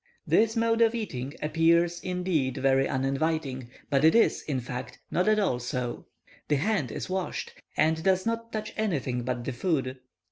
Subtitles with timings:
[0.25, 5.37] This mode of eating appears, indeed, very uninviting; but it is, in fact, not at
[5.37, 6.07] all so;
[6.47, 9.99] the hand is washed, and does not touch anything but the food.